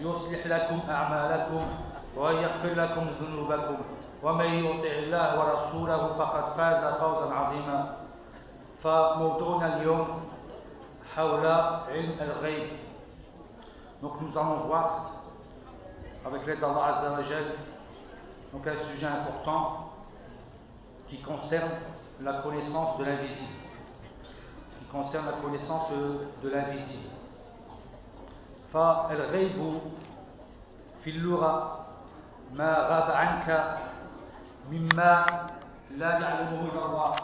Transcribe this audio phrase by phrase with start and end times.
[0.00, 1.62] يصلح لكم أعمالكم
[2.16, 3.76] ويغفر لكم ذنوبكم
[4.22, 7.96] ومن يطع الله ورسوله فقد فاز فوزا عظيما
[8.82, 10.08] فموضوعنا اليوم
[11.14, 12.68] حول علم الغيب
[14.02, 15.10] Donc nous allons voir
[16.24, 17.44] avec l'aide d'Allah Azza wa Jal
[18.52, 19.90] donc un sujet important
[21.08, 21.70] qui concerne
[22.20, 23.58] la connaissance de l'invisible
[24.78, 25.88] qui concerne la connaissance
[26.42, 27.08] de l'invisible
[28.72, 29.80] فالغيب
[31.04, 31.86] في اللغة
[32.52, 33.78] ما غاب عنك
[34.70, 35.46] مما
[35.90, 37.14] لا يعلمه إلا الله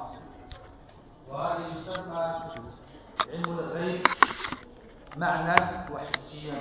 [1.28, 2.40] وهذا يسمى
[3.32, 4.02] علم الغيب
[5.16, 6.54] معنى وحسيا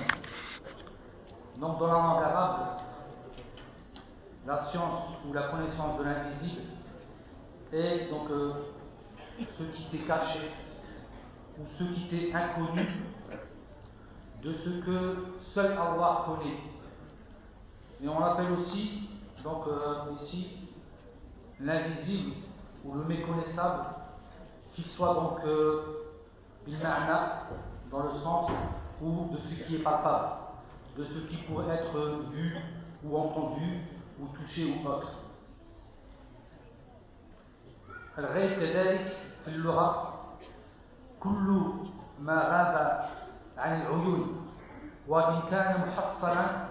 [1.60, 2.80] Donc dans la langue arabe,
[4.44, 6.62] la science ou la connaissance de l'invisible
[7.72, 8.52] est donc euh,
[9.38, 10.50] ce qui t'est caché
[11.58, 12.86] ou ce qui t'est inconnu
[14.42, 16.58] de ce que seul Allah connaît.
[18.02, 19.08] Et on l'appelle aussi,
[19.42, 20.58] donc euh, ici,
[21.60, 22.32] l'invisible
[22.84, 23.84] ou le méconnaissable,
[24.74, 26.04] qu'il soit donc euh,
[27.90, 28.50] dans le sens
[29.00, 30.28] ou de ce qui est palpable,
[30.98, 31.98] de ce qui pourrait être
[32.32, 32.56] vu
[33.04, 33.80] ou entendu
[34.20, 35.20] ou touché ou autre.
[38.18, 39.12] الغيب كذلك
[39.44, 40.14] في اللغة
[41.20, 41.62] كل
[42.20, 43.10] ما غاب
[43.58, 44.46] عن العيون
[45.08, 46.68] وإن كان محصنا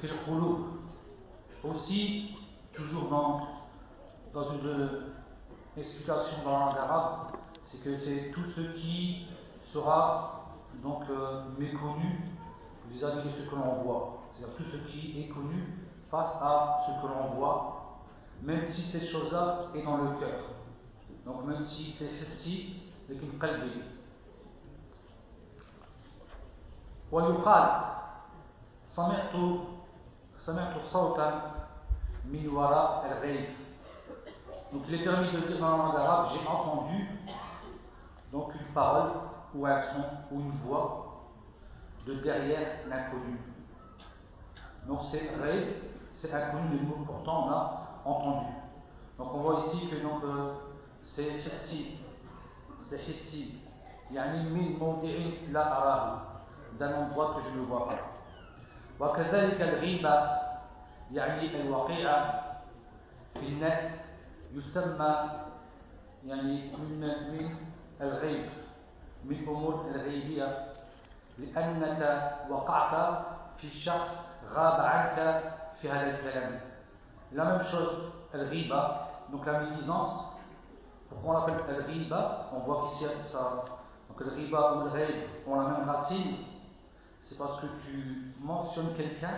[0.00, 0.66] في القلوب
[1.64, 2.34] aussi
[2.74, 3.40] toujours dans,
[4.34, 5.00] dans une
[5.76, 7.32] explication dans la langue arabe
[7.64, 9.26] c'est que c'est tout ce qui
[9.72, 10.44] sera
[10.82, 12.20] donc euh, méconnu
[12.90, 15.62] vis-à-vis de ce que l'on voit c'est-à-dire tout ce qui est connu
[16.10, 18.00] face à ce que l'on voit
[18.42, 20.40] même si cette chose-là est dans le cœur
[21.24, 23.82] donc même si c'est ici لكن قلبي
[27.12, 27.84] ويقال
[28.90, 29.32] سمعت
[30.38, 31.28] سمعت صوتا
[32.24, 33.46] من وراء الغيب
[34.72, 37.06] donc il est permis de dire dans la langue arabe j'ai entendu
[38.32, 39.10] donc une parole
[39.54, 41.30] ou un son ou une voix
[42.06, 43.38] de derrière l'inconnu
[44.88, 45.68] donc c'est ghaib
[46.16, 48.52] c'est inconnu mais nous pourtant on a entendu
[49.18, 50.54] donc on voit ici que donc euh,
[51.04, 51.98] c'est hissi
[52.80, 53.60] c'est hissi
[54.12, 55.16] يعني من موضع
[55.48, 56.27] لا أراه
[56.79, 58.19] d'un endroit que je ne vois pas
[58.99, 60.29] وكذلك الغيبة
[61.11, 62.43] يعني الوقيعة
[63.33, 64.01] في الناس
[64.53, 65.15] يسمى
[66.25, 66.99] يعني من
[67.31, 67.55] من
[68.01, 68.49] الغيب
[69.25, 70.67] من أمور الغيبية
[71.37, 73.25] لأنك وقعت
[73.57, 74.11] في شخص
[74.53, 75.43] غاب عنك
[75.81, 76.59] في هذا الكلام
[77.31, 78.81] La même chose, الغيبة,
[79.31, 80.25] donc la médisance.
[81.09, 83.63] Pourquoi on l'appelle الغيبة On voit qu'ici ça,
[84.09, 85.15] donc riba ou le ghaib
[85.47, 86.48] ont la même racine.
[87.28, 89.34] C'est parce que tu mentionnes quelqu'un,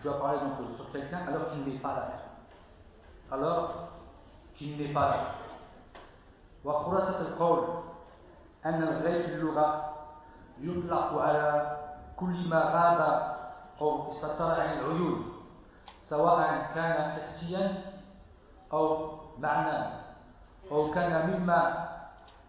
[0.00, 2.12] tu vas parler donc sur quelqu'un alors qu'il n'est pas là.
[3.30, 3.88] Alors
[4.56, 5.20] qu'il n'est pas là.
[6.64, 7.64] وخلاصة القول
[8.66, 9.94] أن الغيب في اللغة
[10.60, 11.76] يطلق على
[12.16, 13.00] كل ما غاب
[13.80, 15.32] أو استتر عن العيون
[16.08, 17.82] سواء كان حسيا
[18.72, 19.94] أو معنى
[20.70, 21.88] أو كان مما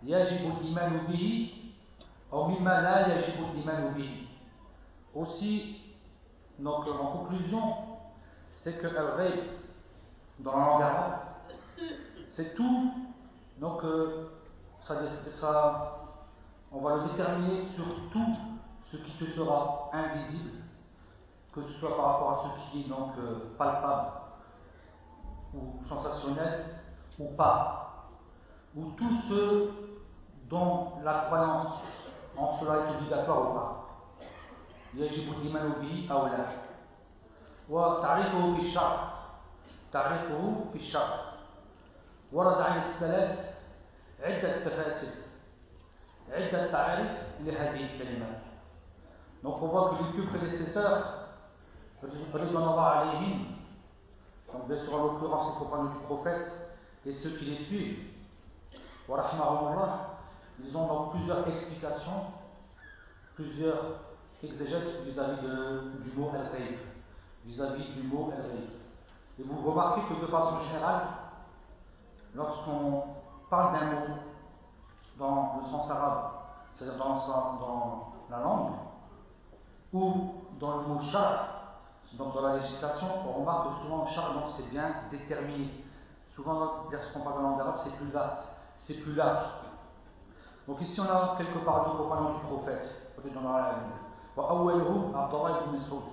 [0.03, 1.53] يجب الإيمان به
[5.14, 5.80] aussi,
[6.58, 7.62] donc en conclusion,
[8.50, 9.44] c'est que Al-Ghaib,
[10.40, 11.20] dans la langue arabe,
[12.30, 12.92] c'est tout,
[13.60, 14.28] donc euh,
[14.80, 14.96] ça,
[15.40, 16.00] ça,
[16.72, 18.36] on va le déterminer sur tout
[18.90, 20.50] ce qui te sera invisible,
[21.52, 24.10] que ce soit par rapport à ce qui est donc euh, palpable
[25.54, 26.64] ou sensationnel
[27.18, 28.08] ou pas,
[28.76, 29.70] ou tout ce
[30.48, 31.80] dont la croyance
[32.36, 33.84] en cela est obligatoire ou pas.
[34.96, 36.46] يجب الإيمان به أو لا
[37.68, 39.12] وتعريفه في الشرع
[39.92, 41.20] تعريفه في الشرع
[42.32, 43.40] ورد عن السلف
[44.22, 45.14] عدة تفاسير
[46.30, 47.10] عدة تعريف
[47.40, 48.44] لهذه الكلمات
[49.42, 51.28] Donc on voit que les plus prédécesseurs,
[52.02, 53.44] alayhim,
[54.50, 56.46] donc bien sûr en l'occurrence les compagnons du prophète
[57.04, 57.98] et ceux qui les suivent,
[59.06, 59.14] ils
[60.76, 62.26] ont donc plusieurs explications,
[63.34, 63.82] plusieurs
[64.42, 66.48] exégètes vis-à-vis du mot al
[67.44, 68.44] vis-à-vis du mot al
[69.38, 71.02] Et vous remarquez que de façon générale,
[72.34, 73.02] lorsqu'on
[73.50, 74.14] parle d'un mot
[75.18, 76.30] dans le sens arabe,
[76.74, 78.72] c'est-à-dire dans, la langue,
[79.92, 81.50] ou dans le mot char,
[82.14, 85.84] donc dans la législation, on remarque que souvent char, c'est bien déterminé.
[86.34, 89.46] Souvent, lorsqu'on parle de la langue arabe, c'est plus vaste, c'est plus large.
[90.67, 93.75] Donc ici, on a quelques paroles du compagnons du prophète, peut-être dans la
[94.39, 96.03] وأوله عبد الله بن مسعود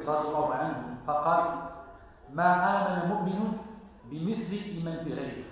[0.00, 1.44] رضي الله عنه فقال
[2.32, 3.58] ما آمن مؤمن
[4.10, 5.44] بمثل إيمان بغيره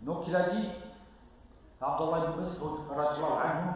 [0.00, 0.68] Donc il a dit,
[1.80, 3.74] Abdullah ibn Mas'ud, anhu,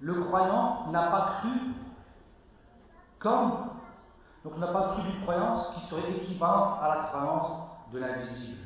[0.00, 1.50] le croyant n'a pas cru
[3.18, 3.68] comme,
[4.42, 7.50] donc n'a pas cru d'une croyance qui serait équivalente à la croyance
[7.92, 8.62] de l'invisible,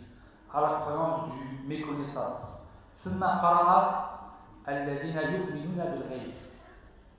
[0.55, 2.47] à la croyance du méconnaissable.
[3.05, 4.11] ثم قرأ
[4.69, 6.33] الذين يؤمنون بالغيب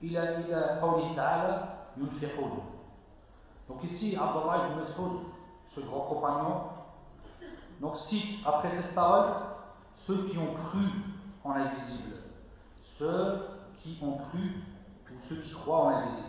[0.02, 2.62] إلى إلى قوله تعالى ينفقون.
[3.68, 5.22] Donc ici, Abdullah ibn Mas'ud,
[5.74, 6.62] ce grand compagnon,
[7.80, 9.26] donc cite après cette parole
[10.06, 10.86] ceux qui ont cru
[11.44, 12.16] en l'invisible,
[12.98, 13.48] ceux
[13.82, 14.62] qui ont cru
[15.10, 16.28] ou ceux qui croient en l'invisible,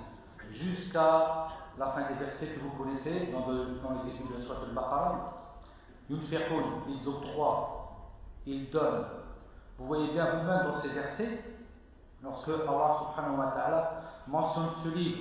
[0.50, 4.58] jusqu'à la fin des versets que vous connaissez dans, le, dans le début de Surat
[4.68, 5.37] al-Baqarah.
[6.11, 7.91] ils octroient,
[8.47, 9.07] ils donnent.
[9.79, 11.41] Vous voyez bien vous-même dans ces versets,
[12.23, 15.19] lorsque Allah subhanahu wa ta'ala mentionne ce livre,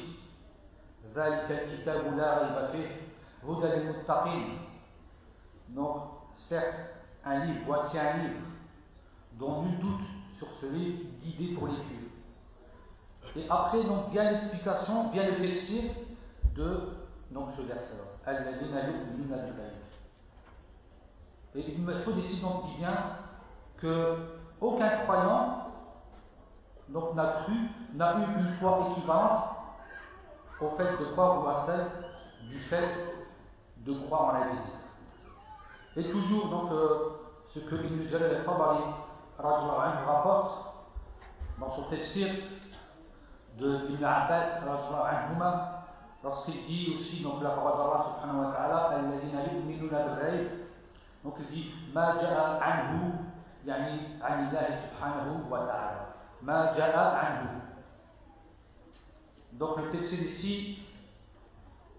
[5.70, 6.04] donc
[6.34, 6.76] certes
[7.26, 8.40] un livre, voici un livre
[9.34, 10.08] dont nul doute
[10.38, 12.08] sur ce livre guidé pour les pieux.
[13.36, 15.72] Et après, donc, vient l'explication, vient le texte
[16.56, 16.90] de
[17.32, 18.04] donc, ce verset-là.
[21.56, 22.94] Et Ibn Mas'ud ici donc bien
[23.78, 24.18] que
[24.60, 25.68] aucun croyant
[26.90, 27.54] n'a cru,
[27.94, 29.44] n'a eu une foi équivalente
[30.62, 31.88] au fait de croire ou à celle
[32.50, 32.90] du fait
[33.78, 34.78] de croire en l'invisible.
[35.96, 36.98] Et toujours donc euh,
[37.48, 38.84] ce que Ibn Jalal al-Tabari
[39.40, 40.74] rapporte
[41.60, 42.18] dans son texte
[43.58, 44.62] de Ibn Abbas
[46.24, 48.98] lorsqu'il dit aussi donc la parole d'Allah subhanahu wa ta'ala
[51.24, 53.12] donc il dit ma ja'a anhu
[53.66, 57.48] yani an Allah subhanahu wa ta'ala ma ja'a anhu
[59.54, 60.80] donc le texte ici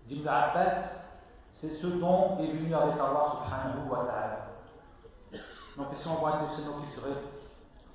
[0.07, 0.99] d'Ibn Abbas
[1.61, 4.39] c'est ce dont est venu avec Allah subhanahu wa ta'ala.
[5.77, 7.21] Donc ici on voit un texte qui serait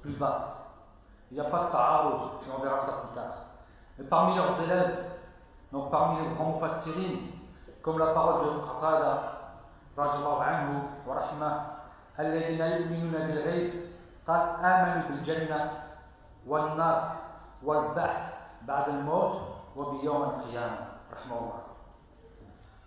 [0.02, 0.58] plus vaste.
[1.32, 3.46] Il n'y a pas de ta'arud, et on verra ça plus tard.
[3.98, 5.06] Mais parmi leurs élèves,
[5.72, 7.20] donc parmi les grands mufassirin,
[7.82, 9.33] comme la parole de Qatada,
[9.97, 10.75] radiallahu anhu,
[11.07, 11.79] wa rahmah,
[12.19, 13.71] الذين يؤمنون بالغيب
[14.29, 15.71] قد آمنوا بالجنة
[16.47, 17.17] والنار
[17.63, 19.35] والبحث بعد الموت
[19.77, 20.79] وبيوم القيامة
[21.13, 21.63] رحمه الله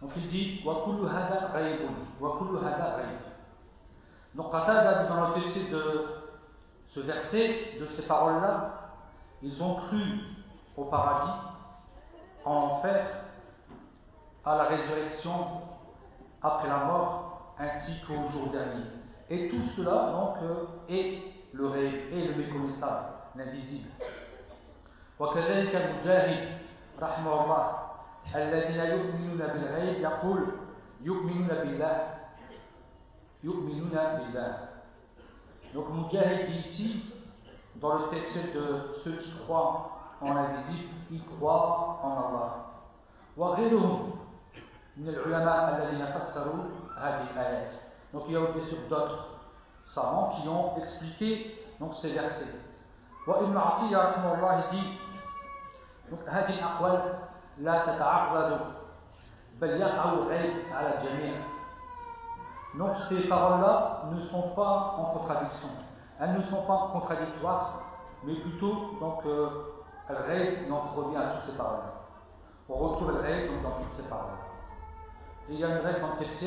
[0.01, 1.89] donc il dit وَكُلُّ هَذَا غَيْبٌ
[2.21, 3.19] وَكُلُّ هَذَا غَيْبٌ
[4.35, 6.07] Donc Qatada dit dans le texte de
[6.87, 8.71] ce verset, de ces paroles-là,
[9.43, 10.01] ils ont cru
[10.75, 11.31] au paradis,
[12.43, 13.05] en enfer,
[14.43, 15.61] à la résurrection
[16.45, 18.85] après la mort, ainsi qu'au jour dernier.
[19.29, 20.37] Et tout cela donc
[20.89, 21.19] est
[21.53, 23.89] le rêve, est le méconnaissable, l'invisible.
[25.19, 26.57] وكذلك المجاهد
[27.01, 27.77] رحمه الله
[28.35, 30.45] الذين يؤمنون بالغيب يقول
[31.01, 31.97] يؤمنون بالله
[33.43, 34.57] يؤمنون بالله
[35.73, 37.05] Donc Mujahid dit ici,
[37.75, 42.65] dans le texte de ceux qui croient en l'invisible, ils croient en Allah.
[43.37, 44.11] وغيرهم
[44.97, 46.63] من العلماء الذين فسروا
[46.97, 47.69] هذه الآيات.
[48.13, 49.29] Donc il y a bien sûr d'autres
[49.87, 52.59] savants qui ont expliqué donc, ces versets.
[53.27, 54.99] وابن عطية رحمه الله dit
[56.11, 57.13] donc هذه الأقوال
[57.57, 58.59] لا تتعرض
[59.61, 61.41] بل يقع الغيب على الجميع
[62.77, 65.69] donc ces paroles-là ne sont pas en contradiction
[66.19, 67.81] elles ne sont pas contradictoires
[68.23, 69.49] mais plutôt donc euh,
[70.09, 71.91] le règle donc revient à toutes ces paroles
[72.69, 74.39] on retrouve le règle dans toutes ces paroles
[75.49, 76.45] et il y a une règle dans le texte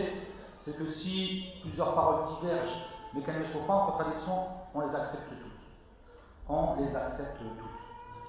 [0.64, 4.94] c'est que si plusieurs paroles divergent mais qu'elles ne sont pas en contradiction on les
[4.94, 7.64] accepte toutes on les accepte toutes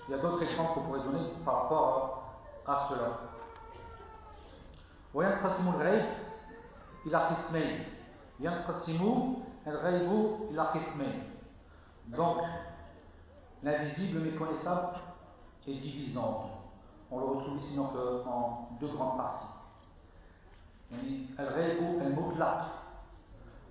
[0.08, 2.24] il y a d'autres exemples qu'on pourrait donner par rapport
[2.68, 3.20] à cela.
[5.15, 6.06] وينقسم الغيب
[7.06, 7.84] إلى قسمين
[8.39, 9.34] ينقسم
[9.68, 10.12] الغيب
[10.51, 11.24] إلى قسمين
[12.10, 12.38] donc
[13.63, 15.00] l'invisible méconnaissable
[15.68, 16.50] est divisant
[17.12, 17.92] on le retrouve ici donc
[18.27, 19.48] en deux grandes parties
[21.39, 22.62] الغيب المطلق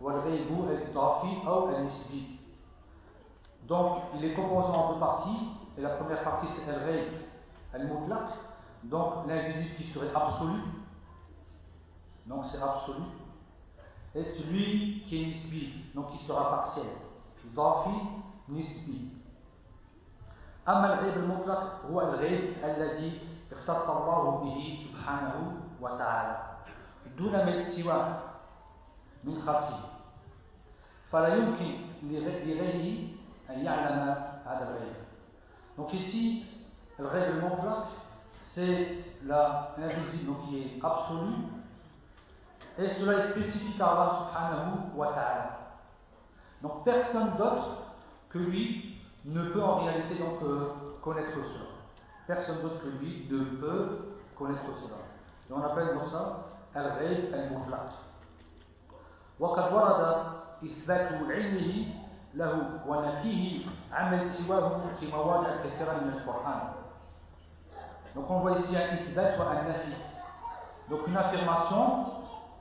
[0.00, 2.26] والغيب الإضافي أو النسبي
[3.68, 7.12] donc il est composé en deux parties et la première partie c'est الغيب
[7.74, 8.28] المطلق
[8.84, 10.60] donc l'invisible qui serait absolu
[12.26, 13.04] donc c'est absolu
[14.14, 16.86] et celui qui est nisbi donc qui sera partiel
[17.54, 17.96] ضافي
[18.48, 19.08] نسبي
[20.68, 23.20] أما الغيب المطلق هو الغيب الذي
[23.52, 26.47] اختص الله به سبحانه وتعالى
[27.18, 28.18] دون من سواه
[29.24, 29.80] من خلقه
[31.10, 33.08] فلا يمكن لغيره
[33.50, 34.00] أن يعلم
[34.46, 34.94] هذا الغيب
[35.76, 36.44] donc ici
[36.98, 37.86] le غيب المطلق
[38.54, 41.34] c'est l'invisible qui est absolu
[42.78, 45.64] et cela est spécifique à Allah subhanahu wa ta'ala
[46.62, 47.84] donc personne d'autre
[48.30, 50.68] que lui ne peut en réalité donc euh,
[51.02, 51.66] connaître cela.
[52.26, 53.98] Personne d'autre que lui ne peut
[54.36, 54.96] connaître cela.
[55.48, 57.90] Et on appelle donc ça al-ghayb al-mutlaq.
[59.40, 60.00] وقد ورد
[60.64, 61.86] إثبات علمه
[62.34, 66.60] له ونفيه عمل سواه في مواضع كثيرة من القرآن.
[68.14, 69.92] Donc on voit ici un ithbat ou un nafi.
[70.88, 72.06] Donc une affirmation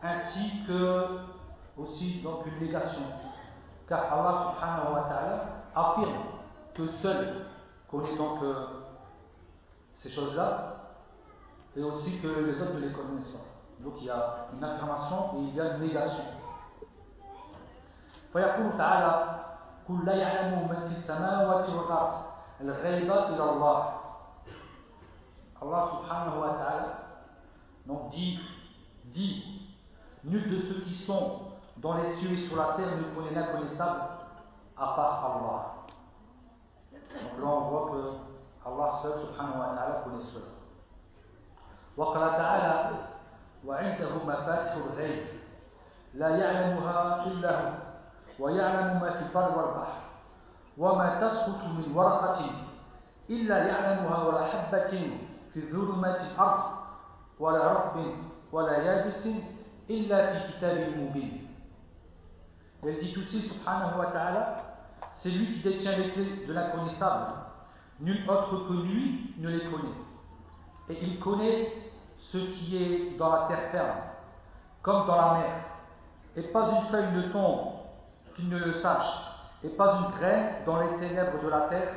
[0.02, 1.20] ainsi que
[1.78, 3.04] aussi donc une négation.
[3.88, 5.46] Car Allah subhanahu wa ta'ala
[5.76, 6.24] affirme
[6.74, 7.46] que seul
[7.90, 8.66] connaît donc euh,
[9.98, 10.76] ces choses-là
[11.76, 13.46] et aussi que les autres ne les connaissent pas.
[13.80, 16.24] Donc il y a une affirmation et il y a une négation.
[18.34, 19.44] فيقول تعالى
[19.90, 22.14] قل لا يعلم من في السماوات والأرض
[22.62, 23.94] الغيب إلى الله
[25.64, 26.88] Allah subhanahu wa ta'ala
[27.88, 28.38] donc dit,
[29.06, 29.44] dit
[30.26, 31.40] nul de ceux qui sont
[31.78, 34.02] dans les cieux et sur la terre ne connaît l'inconnaissable
[34.78, 35.62] à part Allah.
[36.92, 40.50] Donc là on voit que Allah seul subhanahu wa ta'ala connaît cela.
[41.98, 42.74] وقال تعالى
[43.67, 45.27] وعنده مفاتح الغيب
[46.15, 47.73] لا يعلمها إلا هو
[48.39, 50.01] ويعلم ما في البر والبحر
[50.79, 52.51] وما تسقط من ورقة
[53.31, 55.11] إلا يعلمها ولا حبة
[55.55, 56.63] في ظلمات الأرض
[57.41, 58.13] ولا رطب
[58.53, 59.29] ولا يابس
[59.91, 61.45] إلا في كتاب مبين
[62.81, 64.57] Elle dit aussi, subhanahu wa ta'ala,
[65.15, 67.35] c'est lui qui détient les clés de l'inconnaissable.
[67.99, 69.99] Nul autre que lui ne les connaît.
[70.91, 71.73] Et il connaît
[72.19, 73.99] ce qui est dans la terre ferme,
[74.83, 75.65] comme dans la mer.
[76.37, 77.69] Et pas une feuille ne tombe
[78.35, 79.29] qu'il ne le sache,
[79.65, 81.93] et pas une graine dans les ténèbres de la terre,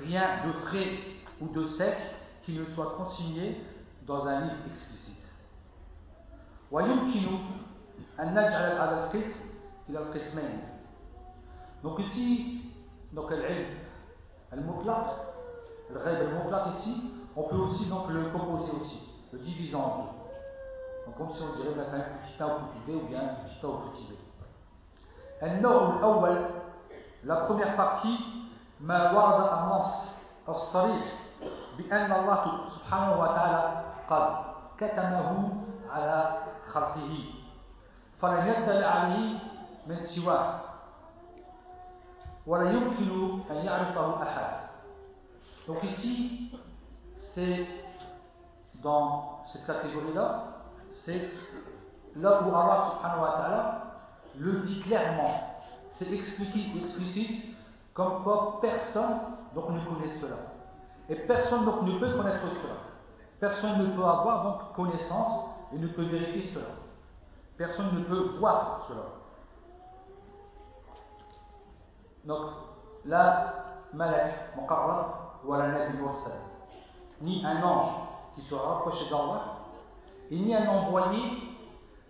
[0.00, 0.98] rien de frais
[1.40, 1.96] ou de sec
[2.42, 3.60] qui ne soit consigné
[4.06, 5.22] dans un livre explicite.
[11.82, 12.62] Donc ici,
[16.78, 19.00] ici, on peut aussi le composer aussi,
[19.31, 21.05] le diviser en deux.
[21.05, 23.67] Donc comme si on dirait maintenant petit a au petit b ou bien petit a
[23.67, 24.13] au petit b.
[25.43, 26.37] النوع الأول
[27.25, 28.17] la première partie
[28.81, 30.13] ما ورد النص
[30.49, 31.05] الصريح
[31.77, 34.25] بأن الله سبحانه وتعالى قال
[34.77, 35.53] كتمه
[35.89, 36.37] على
[36.67, 37.13] خلقه
[38.21, 39.39] فلم يطلع عليه
[39.87, 40.59] من سواه
[42.47, 44.67] ولا يمكن أن يعرفه أحد
[45.67, 46.49] Donc ici,
[47.17, 47.67] c'est
[48.82, 50.44] dans cette catégorie-là,
[51.04, 51.28] c'est
[52.16, 53.82] là où Allah subhanahu wa ta'ala
[54.38, 55.34] le dit clairement.
[55.92, 57.56] C'est expliqué, explicite,
[57.94, 59.18] comme quoi personne
[59.54, 60.36] donc ne connaît cela.
[61.08, 62.74] Et personne donc ne peut connaître cela.
[63.40, 66.66] Personne ne peut avoir donc connaissance et ne peut vérifier cela.
[67.56, 69.02] Personne ne peut voir cela.
[72.24, 72.50] Donc,
[73.04, 73.54] la
[73.92, 75.06] malak, muqarrab,
[75.44, 75.98] ou la nabi
[77.20, 79.41] ni un ange qui sera rapproché d'Allah,
[80.29, 81.21] et ni un envoyé,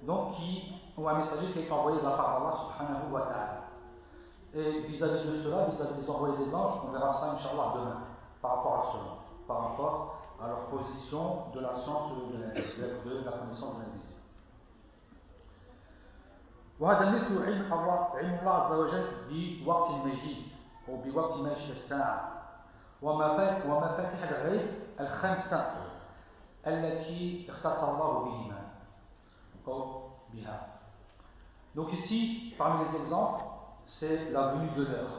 [0.03, 3.63] donc qui, ou un messager qui est envoyé de la part d'Allah subhanahu wa ta'ala.
[4.53, 7.97] Et vis-à-vis de cela, vis-à-vis des envoyés des anges, on verra ça, Inch'Allah, demain,
[8.41, 9.13] par rapport à cela,
[9.47, 14.07] par rapport à leur position de la science de, de la connaissance de l'invisible.
[16.79, 20.47] وهذا مثل علم الله علم الله عز وجل بوقت المجيء
[20.89, 22.31] أو بوقت مجيء الساعة
[23.01, 24.67] ومفاتح ومفاتيح الغيب
[24.99, 25.80] الخمسة
[26.67, 28.61] التي اختص الله بهما
[29.67, 30.77] أو بها
[31.75, 33.43] Donc ici, parmi les exemples,
[33.85, 35.11] c'est la venue de l'heure.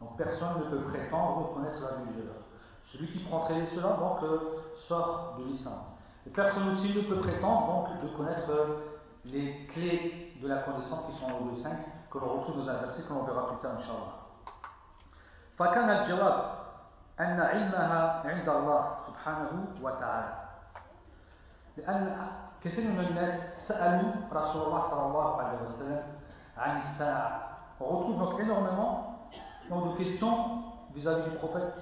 [0.00, 2.42] Donc personne ne peut prétendre connaître la venue de l'heure.
[2.86, 5.78] Celui qui prend très cela, donc, euh, sort de l'islam.
[6.26, 8.50] Et personne aussi ne peut prétendre, donc, de connaître
[9.26, 11.72] les clés de la connaissance qui sont en haut de 5,
[12.10, 14.22] que l'on retrouve dans un verset que l'on verra plus tard, Inch'Allah.
[15.58, 16.54] فكان الجواب
[17.20, 20.39] أن علمها عند الله سبحانه وتعالى
[21.76, 22.16] لأن
[22.64, 26.02] كثير من الناس سألوا رسول الله صلى الله عليه وسلم
[26.56, 27.46] عن الساعة
[27.78, 29.28] On retrouve donc énormément
[29.68, 30.62] donc, de questions
[30.94, 31.74] vis-à-vis du prophète.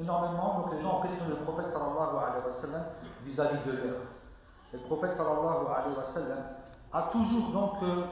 [0.00, 2.84] Énormément, donc les gens ont questionné le prophète sallallahu alayhi wa sallam
[3.24, 4.00] vis-à-vis de l'heure.
[4.72, 6.38] Et le prophète sallallahu alayhi wa sallam
[6.90, 8.04] a toujours donc euh,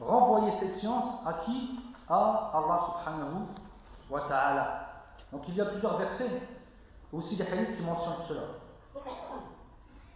[0.00, 3.46] renvoyé cette science à qui À Allah subhanahu
[4.10, 4.86] wa ta'ala.
[5.32, 6.42] Donc il y a plusieurs versets,
[7.10, 8.42] aussi des hadiths qui mentionnent cela.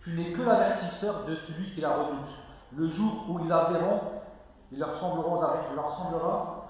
[0.00, 2.28] Tu n'es que l'avertisseur de celui qui la redoute.
[2.76, 4.00] Le jour où ils la verront,
[4.72, 6.66] il leur, leur semblera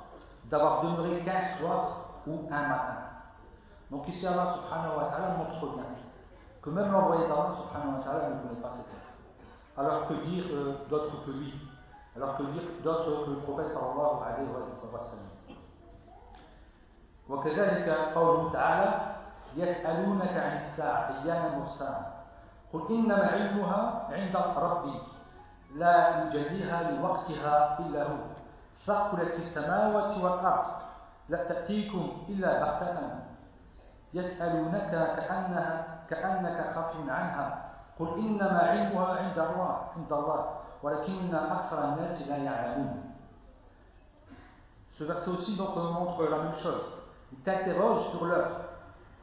[0.50, 2.96] d'avoir demeuré qu'un soir ou un matin.
[3.90, 5.84] Donc ici Allah subhanahu wa ta'ala montre bien
[6.60, 9.78] que même l'envoyé d'Allah subhanahu wa ta'ala ne connaît pas cette heure.
[9.78, 11.54] Alors que dire euh, d'autres que lui
[12.16, 15.36] Alors que dire d'autres que le prophète sallallahu alayhi wa sallam
[17.28, 19.16] وكذلك قوله تعالى
[19.56, 22.19] يسألونك عن الساعة أيام مرساها
[22.73, 24.95] قل إنما علمها عند ربي
[25.75, 28.17] لا يجليها لوقتها إلا هو.
[28.85, 30.65] ثقلت في السماوات والأرض
[31.29, 33.19] لا تأتيكم إلا بغتة.
[34.13, 37.71] يسألونك كأنها كأنك خفي عنها.
[37.99, 40.45] قل إنما علمها عند الله عند الله
[40.83, 43.03] ولكن أكثر الناس لا يعلمون.
[44.97, 46.83] Ce verset aussi donc montre la même chose.
[47.31, 48.51] Il t'interroge sur l'heure.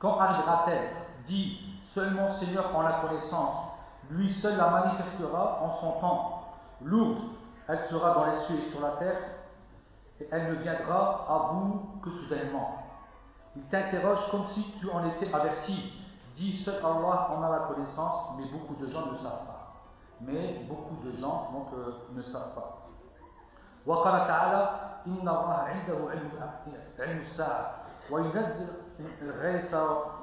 [0.00, 0.90] Quand arrivera-t-elle?
[1.26, 1.60] Dis,
[1.97, 3.67] seulement Seigneur en la connaissance.
[4.09, 6.43] Lui seul la manifestera en son temps.
[6.81, 7.19] Lourde,
[7.67, 9.17] elle sera dans les cieux et sur la terre,
[10.19, 12.83] et elle ne viendra à vous que soudainement.
[13.55, 15.93] Il t'interroge comme si tu en étais averti.
[16.35, 19.73] Dis, seul Allah en a la connaissance, mais beaucoup de gens ne savent pas.
[20.21, 22.79] Mais beaucoup de gens donc, euh, ne savent pas.
[23.85, 24.69] وقال تعالى
[25.07, 26.31] إن الله عنده علم
[26.99, 27.71] علم الساعة
[28.11, 28.67] وينزل
[29.21, 29.75] الغيث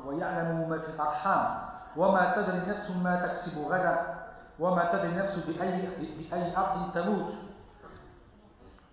[0.07, 4.15] ويعلم ما في الأرحام وما تدري نفس ما تكسب غدا
[4.59, 7.33] وما تدري نفس بأي, بأي أرض تموت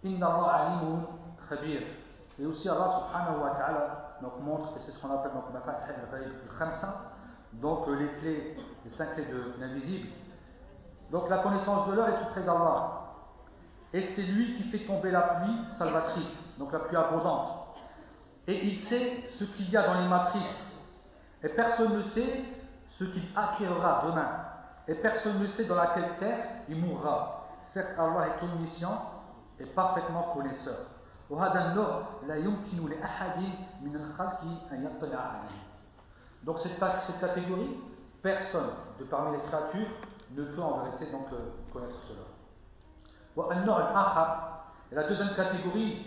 [0.05, 1.05] إن الله عليم
[1.49, 1.87] خبير
[2.39, 5.91] Et aussi Allah subhanahu wa ta'ala donc montre, et c'est ce qu'on appelle donc Mafatih
[5.91, 7.11] al-Khamsa,
[7.53, 10.09] donc les clés, les cinq clés de l'invisible.
[11.11, 13.07] Donc la connaissance de l'heure est tout près d'Allah.
[13.91, 17.60] Et c'est lui qui fait tomber la pluie salvatrice, donc la pluie abondante
[18.48, 20.72] et il sait ce qu'il y a dans les matrices.
[21.42, 22.44] Et personne ne sait
[22.98, 24.28] ce qu'il acquérera demain.
[24.88, 27.46] Et personne ne sait dans laquelle terre il mourra.
[27.72, 29.10] Certes, Allah est omniscient
[29.60, 30.76] et parfaitement connaisseur.
[36.44, 36.78] Donc cette,
[37.20, 37.80] catégorie,
[38.20, 39.88] personne de parmi les créatures
[40.32, 42.26] ne peut en vérité donc euh, connaître cela.
[44.90, 46.06] Et la deuxième catégorie,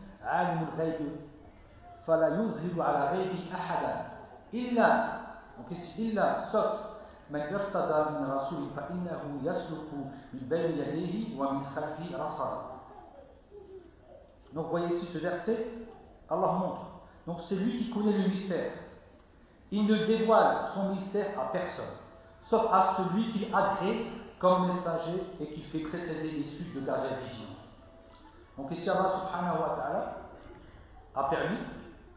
[0.22, 1.00] عالم الغيب
[2.06, 4.06] فلا يظهر على غيبه أحدا
[4.54, 5.16] إلا
[5.98, 6.96] إلا sauf
[7.30, 9.90] من ارتضى من رسول فإنه يسلك
[10.32, 12.76] من بين يديه ومن خلفه رصدا
[14.54, 15.66] Donc voyez ici ce verset,
[16.30, 16.86] Allah montre.
[17.26, 18.72] Donc c'est lui qui connaît le mystère.
[19.70, 21.84] Il ne dévoile son mystère à personne,
[22.48, 24.06] sauf à celui qu'il agrée
[24.38, 27.48] comme messager et qui fait précéder les suites de garder vision.
[28.56, 30.16] Donc ici Allah subhanahu wa ta'ala
[31.14, 31.58] a permis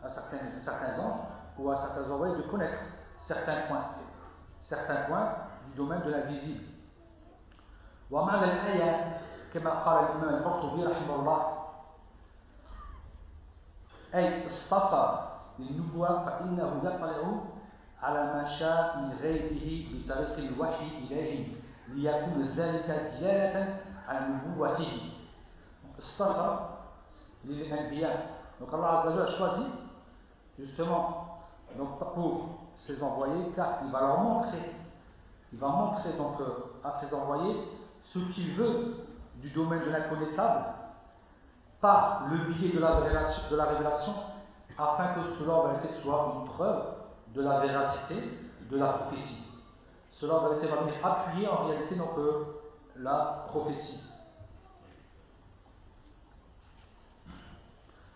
[0.03, 1.21] à certains, certains anges
[1.57, 2.79] ou à certains envoyés de connaître
[3.19, 3.85] certains points,
[4.61, 5.33] certains points
[5.67, 6.63] du domaine de l'invisible.
[8.11, 9.21] ومعنى الآية
[9.53, 11.41] كما قال الإمام القرطبي رحمه الله
[14.15, 15.19] أي اصطفى
[15.59, 17.41] للنبوة فإنه يطلع
[18.01, 21.55] على ما شاء من غيبه بطريق الوحي إليهم
[21.87, 22.85] ليكون ذلك
[23.19, 25.11] دلالة على نبوته
[26.00, 26.70] Safa
[27.44, 29.66] Donc Allah a choisi
[30.58, 31.40] justement
[31.78, 34.72] donc pour ses envoyés car il va leur montrer,
[35.52, 37.56] il va montrer donc euh, à ses envoyés
[38.02, 38.96] ce qu'il veut
[39.36, 40.64] du domaine de l'inconnaissable
[41.80, 44.14] par le biais de la révélation,
[44.78, 46.82] afin que cela en vérité soit une preuve
[47.34, 48.16] de la véracité
[48.70, 49.44] de la prophétie.
[50.12, 52.44] Cela va venir appuyer en réalité donc, euh,
[52.96, 54.00] la prophétie.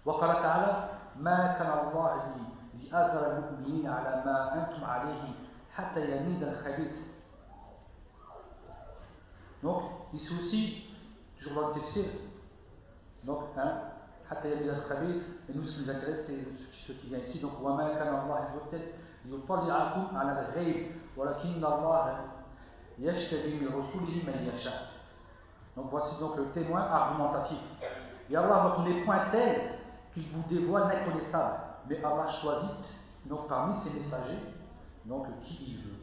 [0.09, 2.23] وقال تعالى ما كان الله
[2.75, 5.23] ليأذر المؤمنين على ما أنتم عليه
[5.75, 6.93] حتى يميز الخبيث
[9.61, 9.83] Donc,
[10.15, 10.85] ici aussi,
[11.37, 12.11] toujours dans le textile,
[13.25, 13.91] donc, hein,
[14.31, 16.45] حتى يبدأ الخبيث et nous ce qui nous intéresse c'est
[16.87, 18.49] ce qui vient ici donc وما كان الله
[19.25, 22.21] ليطلعكم على الغيب ولكن الله
[22.99, 24.89] يشتري من رسوله من يشاء
[25.77, 27.59] donc voici donc le témoin argumentatif
[28.31, 29.78] et Allah donc n'est point tel
[30.18, 31.56] qu'il vous dévoile l'inconnaissable
[31.90, 32.86] mais Allah choisit
[33.26, 34.40] donc parmi ses messagers
[35.06, 36.00] donc qui il veut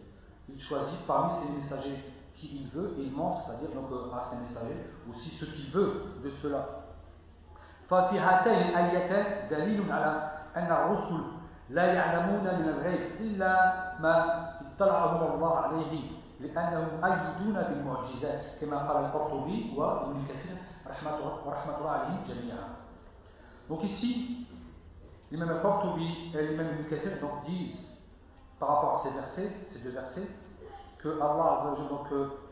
[0.48, 2.04] il choisit parmi ses messagers
[2.34, 6.04] qui il veut et il montre c'est-à-dire donc à ses messagers aussi ce qu'il veut
[6.22, 6.66] de cela
[7.90, 11.20] ففي هاتين الآيتين دليل على أن الرسل
[11.70, 13.52] لا يعلمون من الغيب إلا
[14.00, 14.14] ما
[14.76, 20.56] اطلعهم الله عليه لأنهم أيدون بالمعجزات كما قال القرطبي وابن كثير
[21.46, 22.68] رحمة الله عليهم جميعا
[23.69, 24.47] Donc ici,
[25.31, 27.11] l'imam al-Qurtubi et l'imam Ibn Kathir
[27.47, 27.77] disent
[28.59, 30.27] par rapport à ces versets, ces deux versets,
[30.99, 32.07] que Allah donc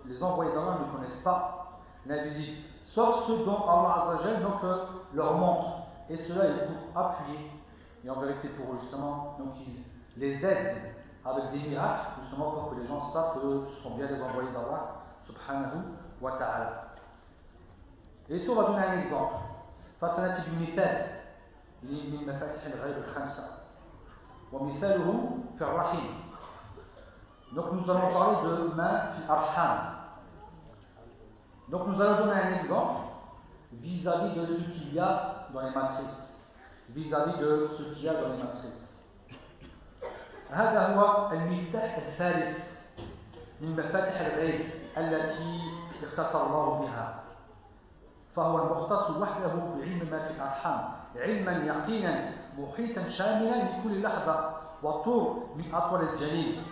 [0.05, 2.57] les envoyés d'Allah ne connaissent pas l'invisible
[2.93, 4.77] sauf ce dont Allah donc, euh,
[5.13, 5.79] leur montre.
[6.09, 7.49] Et cela est pour appuyer,
[8.03, 9.83] et en vérité pour justement, donc il
[10.17, 10.75] les aide
[11.25, 14.51] avec des miracles, justement pour que les gens savent que ce sont bien les envoyés
[14.51, 14.95] d'Allah,
[15.25, 15.79] subhanahu
[16.21, 16.87] wa ta'ala.
[18.29, 19.35] Et ici on va donner un exemple.
[20.03, 21.05] فسنأتي بمثال
[21.83, 23.43] من مفاتيح الغيب الخمسة
[24.51, 26.23] ومثاله في الرحيم
[27.55, 29.93] Donc nous allons parler de ma fi arham
[31.69, 33.01] donc nous allons donner un exemple
[33.73, 36.33] vis-à-vis de ce qu'il y a dans les matrices.
[36.89, 38.89] Vis-à-vis de ce qu'il y a dans les matrices.
[40.51, 42.57] هذا هو المفتاح الثالث
[43.61, 45.61] من مفاتح الغيب التي
[46.03, 47.22] اختص الله بها
[48.35, 54.49] فهو المختص وحده بعلم ما في الأرحام علما يقينا محيطا شاملا لكل لحظة
[54.83, 56.63] وطور من أطول الجليل.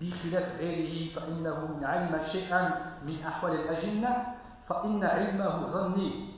[0.00, 4.36] بخلاف غيره فإنه من علم شيئا من أحوال الأجنة
[4.68, 6.34] فإن علمه ظني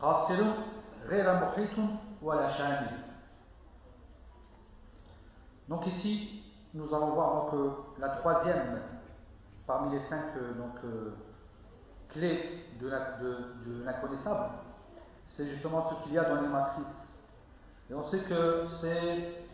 [0.00, 0.44] قاصر
[1.04, 1.76] غير محيط
[2.22, 3.04] ولا شامل.
[5.68, 6.42] Donc ici,
[6.74, 8.80] nous allons voir donc, euh, la troisième
[9.66, 11.14] parmi les cinq euh, donc, euh,
[12.14, 12.88] clés de,
[13.84, 14.50] l'inconnaissable,
[15.26, 16.86] c'est justement ce qu'il y a dans les matrices.
[17.90, 19.44] Et on sait que c'est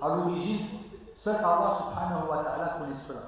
[0.00, 0.66] à l'origine,
[1.16, 3.20] seul Allah subhanahu wa ta'ala connaît cela.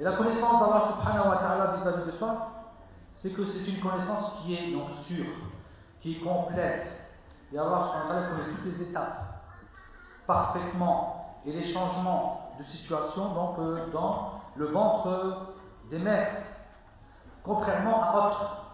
[0.00, 2.48] Et la connaissance d'Allah subhanahu wa ta'ala vis-à-vis de soi,
[3.16, 5.26] c'est que c'est une connaissance qui est donc sûre,
[6.00, 6.86] qui est complète.
[7.52, 9.28] Et Allah subhanahu wa ta'ala connaît toutes les étapes
[10.26, 15.54] parfaitement et les changements de situation donc, euh, dans le ventre
[15.90, 16.42] des mères,
[17.42, 18.64] contrairement à autres.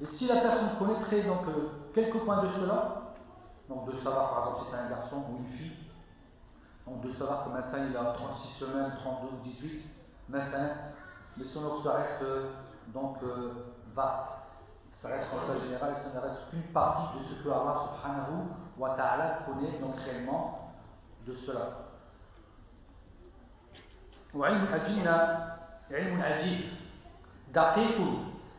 [0.00, 3.14] Et si la personne connaîtrait donc euh, quelques points de cela,
[3.68, 5.76] donc de savoir par exemple si c'est un garçon ou une fille,
[6.86, 9.88] donc de savoir que maintenant il a 36 semaines, 32 ou 18,
[10.28, 10.68] maintenant,
[11.36, 12.24] mais sinon ça reste
[12.88, 14.32] donc euh, vaste.
[14.92, 18.48] Ça reste comme ça général ça ne reste qu'une partie de ce que Allah subhanahu
[18.78, 20.72] wa ta'ala connaît donc réellement
[21.26, 21.86] de cela.
[25.91, 26.61] وعلم الأجنة علم عجيب
[27.53, 27.97] دقيق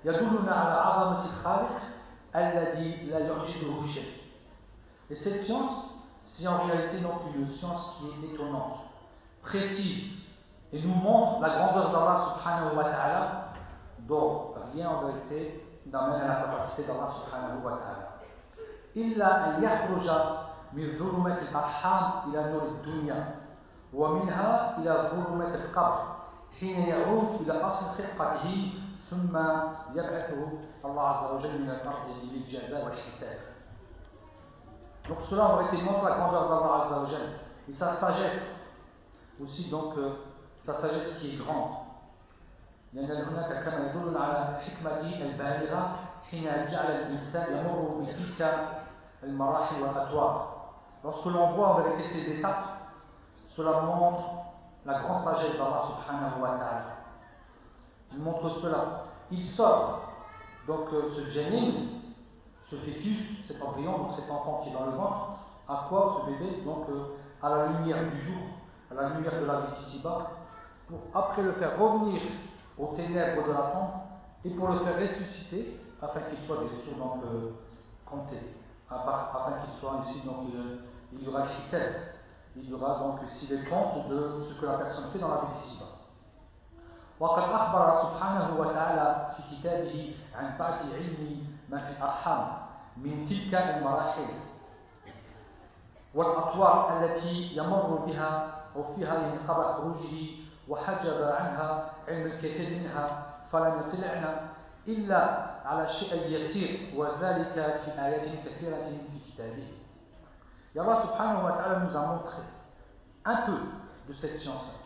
[0.04, 1.80] يدلنا على عظمة الخالق
[2.36, 4.22] الذي لا يعجزه شيء.
[5.10, 5.90] Et cette science,
[6.22, 8.80] c'est en réalité donc une science qui est étonnante,
[9.42, 10.12] précise,
[10.72, 13.44] et nous montre la grandeur d'Allah subhanahu wa ta'ala,
[14.00, 18.08] dont rien en vérité n'amène à la capacité d'Allah subhanahu wa ta'ala.
[18.96, 20.10] إلا أن يخرج
[20.72, 23.34] من ظلمة الأرحام إلى نور الدنيا
[23.94, 25.98] ومنها إلى ظلمة القبر
[26.60, 28.72] حين يعود إلى أصل خلقته
[29.10, 29.36] ثم
[29.94, 30.48] يبعثه
[30.84, 33.38] الله عز وجل من الأرض للجزاء والحساب.
[35.08, 37.28] Donc cela aurait été montre la grandeur d'Allah Azza wa Jal
[37.68, 38.42] et sa sagesse
[39.40, 40.12] aussi donc euh,
[40.62, 41.76] sa sagesse qui est grande.
[42.92, 45.96] لأن هناك كما يدل على حكمته البالغة
[46.30, 48.68] حين جعل الإنسان يمر بتلك
[49.22, 50.52] المراحل والأطوار.
[51.04, 52.72] Lorsque l'on voit en vérité ces étapes
[53.56, 54.35] cela montre
[54.87, 56.97] la grande sagesse d'Allah subhanahu wa ta'ala.
[58.13, 59.03] Il montre cela.
[59.29, 60.13] Il sort
[60.65, 61.73] donc euh, ce janin,
[62.65, 66.31] ce fœtus, cet embryon, donc cet enfant qui est dans le ventre, à quoi ce
[66.31, 66.61] bébé?
[66.63, 68.41] Donc euh, à la lumière du jour,
[68.89, 70.31] à la lumière de la vie d'ici-bas,
[70.87, 72.21] pour après le faire revenir
[72.77, 73.89] aux ténèbres de la tombe
[74.45, 77.51] et pour le faire ressusciter afin qu'il soit bien sûr donc euh,
[78.05, 78.37] compté,
[78.89, 80.47] afin qu'il soit ici donc
[81.11, 81.93] il, y aura critère,
[82.59, 85.41] il y aura donc ici les comptes de ce que la personne fait dans la
[85.41, 85.85] vie d'ici-bas.
[87.19, 92.47] وقد أخبر سبحانه وتعالى في كتابه عن بعض علم ما في الأرحام
[92.97, 94.27] من تلك المراحل
[96.15, 99.13] والأطوار التي يمر بها أو فيها
[99.47, 100.15] قبل خروجه
[100.69, 104.39] وحجب عنها علم الكثير منها فلم يطلعنا
[104.87, 105.19] إلا
[105.65, 107.53] على شيء يسير وذلك
[107.85, 108.77] في آيات كثيرة
[109.11, 109.67] في كتابه
[110.77, 112.37] Et Allah subhanahu wa ta'ala nous a montré
[113.25, 113.57] un peu
[114.07, 114.77] de cette science-là.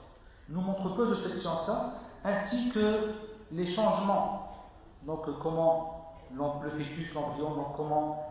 [0.48, 3.10] nous montre peu de cette science-là, ainsi que
[3.52, 4.70] les changements.
[5.04, 8.26] Donc comment le fœtus, l'embryon, donc comment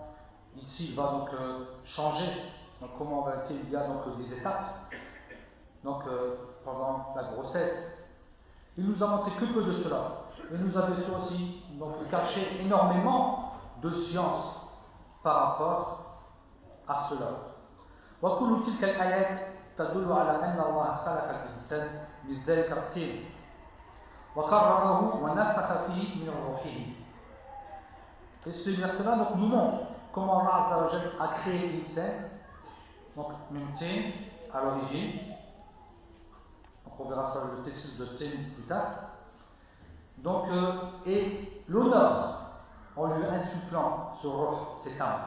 [0.57, 2.33] ici il va donc euh, changer,
[2.81, 4.91] donc comment il y a donc des étapes.
[5.85, 7.77] Donc euh, pendant la grossesse,
[8.79, 10.13] il nous a montré que peu de cela.
[10.51, 14.57] Et nous avons aussi donc, caché énormément de science
[15.23, 16.01] par rapport
[16.89, 17.50] à cela.
[18.22, 21.88] وكل تلك الآيات تدل على أن الله خلق الإنسان
[22.28, 23.26] من ذلك الطين
[24.36, 26.80] وقرره ونفخ فيه من روحه.
[28.48, 30.88] Et ce verset-là donc, nous montre comment Allah
[31.20, 32.30] a créé l'insan,
[33.16, 34.12] donc Mimtin,
[34.54, 35.20] à l'origine,
[37.00, 38.86] on verra ça le texte de Tim plus tard.
[40.20, 40.74] Donc, euh,
[41.06, 42.40] et l'honneur
[42.96, 45.22] en lui insufflant ce roh, cette âme.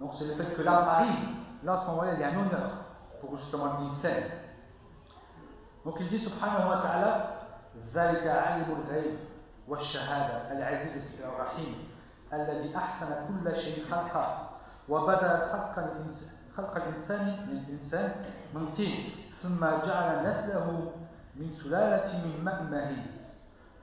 [0.00, 1.28] Donc, c'est le fait que l'âme arrive.
[1.63, 1.81] Là,
[2.13, 2.69] il y a un honneur
[3.21, 4.23] pour justement l'insane.
[5.85, 7.29] Donc, il dit subhanahu wa ta'ala
[7.93, 9.17] ذلك عالم الغيب
[9.67, 11.87] والشهادة العزيز الرحيم
[12.33, 14.49] الذي أحسن كل شيء خلقه
[14.89, 18.15] وبدأ خلق الإنسان خلق الإنسان من الإنسان
[18.53, 20.91] من طين ثم جعل نسله
[21.35, 23.07] من سلالة من ماء مهين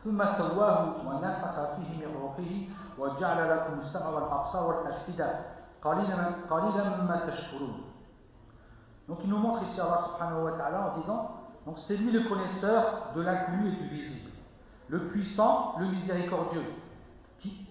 [0.04, 2.52] ثم سواه ونفخ فيه من روحه
[2.98, 5.40] وجعل لكم السمع والأبصار والأفئدة
[9.08, 12.28] Donc il nous montre ici Allah subhanahu wa ta'ala en disant donc c'est lui le
[12.28, 14.30] connaisseur de l'inconnu et du visible,
[14.88, 16.64] le puissant, le miséricordieux,
[17.38, 17.66] qui,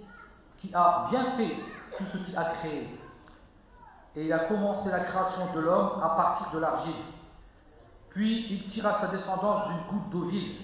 [0.59, 1.55] qui a bien fait
[1.97, 2.99] tout ce qu'il a créé.
[4.15, 6.95] Et il a commencé la création de l'homme à partir de l'argile.
[8.09, 10.61] Puis il tira sa descendance d'une goutte d'eau vive,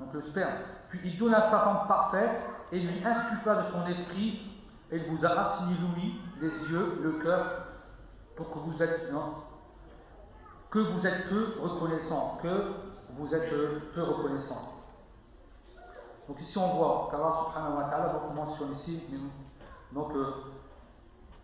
[0.00, 0.54] donc le sperme.
[0.88, 4.40] Puis il donna sa forme parfaite et lui insuffla de son esprit
[4.90, 7.66] et il vous a assigné l'ouïe les yeux, le cœur,
[8.36, 9.34] pour que vous êtes non,
[10.70, 12.72] que vous êtes peu reconnaissant, que
[13.10, 13.50] vous êtes
[13.94, 14.72] peu reconnaissant.
[16.28, 19.00] Donc ici on voit qu'Allah subhanahu wa ta'ala mentionne ici
[19.92, 20.32] donc, euh,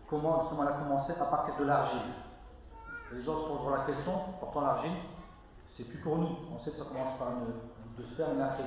[0.09, 2.13] comment justement elle a commencé à partir de l'argile.
[3.13, 4.91] Les gens se poseront la question, pourtant l'argile,
[5.75, 6.35] c'est plus pour nous.
[6.53, 8.63] On sait que ça commence par une, de sperme et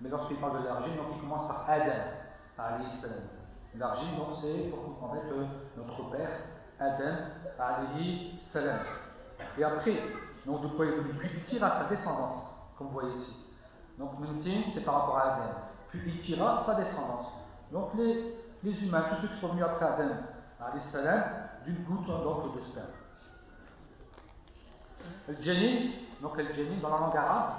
[0.00, 1.92] Mais lorsqu'il parle de l'argile, donc il commence par Adam,
[2.58, 3.37] alayhi salam.
[3.77, 5.45] L'argile, donc c'est pour en fait euh,
[5.77, 6.29] notre père,
[6.79, 7.15] Adam,
[7.59, 8.79] alayhi salam.
[9.57, 9.99] Et après,
[10.45, 13.35] donc de quoi il tira sa descendance, comme vous voyez ici.
[13.97, 15.53] Donc Mintin, c'est par rapport à Adam.
[15.89, 17.27] Puis il tira sa descendance.
[17.71, 20.15] Donc les, les humains, tous ceux qui sont venus après Adam,
[20.59, 21.23] alayhi salam,
[21.65, 22.85] d'une goutte donc de sperme.
[25.27, 27.53] Le janin, donc le janin dans la langue arabe,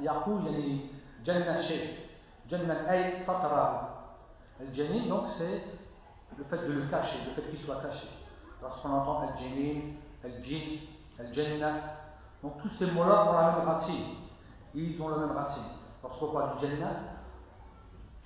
[0.00, 0.80] يقول يعني
[1.24, 1.98] جنة شيء
[2.48, 3.89] جنة أي سطره
[4.61, 5.63] le janin donc c'est
[6.37, 8.07] le fait de le cacher, le fait qu'il soit caché.
[8.61, 9.81] Lorsqu'on entend el janin,
[10.23, 10.79] el jin,
[11.19, 11.73] el jannah,
[12.43, 14.15] donc tous ces mots-là ont la même racine.
[14.73, 15.63] Ils ont la même racine.
[16.03, 16.93] Lorsqu'on parle du jannah,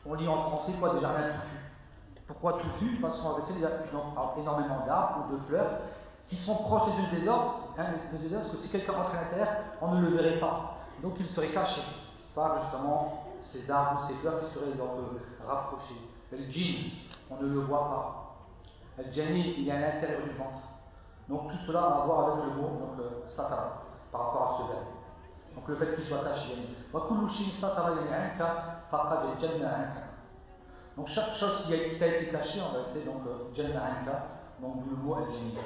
[0.05, 1.65] on lit en français quoi des jardins touffus.
[2.27, 2.97] Pourquoi touffus?
[3.01, 5.79] Parce qu'en réalité, il y énormément d'arbres ou de fleurs
[6.27, 9.21] qui sont proches les unes des autres, hein, des parce que si quelqu'un entrait à
[9.21, 9.47] l'intérieur,
[9.81, 10.77] on ne le verrait pas.
[11.03, 11.81] Donc il serait caché
[12.33, 14.89] par justement ces arbres ou ces fleurs qui seraient donc
[15.47, 15.95] rapprochés.
[16.31, 16.91] Le djinn,
[17.29, 17.89] on ne le voit
[18.97, 19.03] pas.
[19.03, 20.61] Le djani, il est à l'intérieur du ventre.
[21.27, 24.57] Donc tout cela a à voir avec le mot donc, euh, satara, par rapport à
[24.57, 24.85] ce verbe.
[25.55, 26.55] Donc le fait qu'il soit caché.
[30.97, 33.51] Donc chaque chose qui a, été cachée en réalité, donc euh,
[34.61, 35.57] donc d'où le mot al-jani.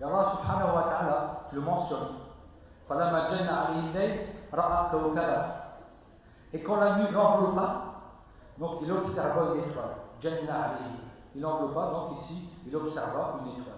[0.00, 2.08] Et Allah subhanahu wa ta'ala le mentionne.
[6.52, 7.83] Et quand la nuit l'enveloppa,
[8.57, 9.95] donc il observa une étoile.
[11.35, 13.75] Il n'enveloppa, donc ici, il observa une étoile.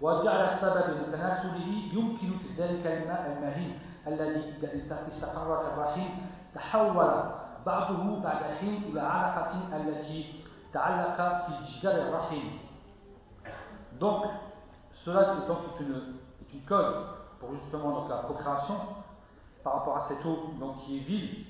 [0.00, 6.08] وجعل السبب لتناسله يمكن في ذلك الماء المهين الذي إذا استقر في الرحم
[6.54, 7.24] تحول
[7.66, 12.48] بعضه بعد حين إلى علقة التي تعلق في جدار الرحم
[13.98, 14.24] Donc,
[14.92, 16.94] cela donc, est, une, est une cause
[17.40, 18.74] pour justement donc, la procréation
[19.64, 21.46] par rapport à cette eau donc, qui est vile